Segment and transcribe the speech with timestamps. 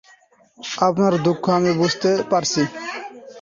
[0.79, 2.61] আপনার দুঃখ আমি বুঝতে পারছি।